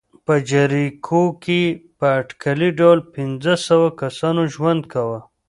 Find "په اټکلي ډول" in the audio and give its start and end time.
1.97-2.97